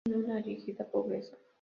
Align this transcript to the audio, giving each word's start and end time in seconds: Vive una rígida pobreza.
Vive 0.03 0.17
una 0.23 0.41
rígida 0.41 0.83
pobreza. 0.89 1.37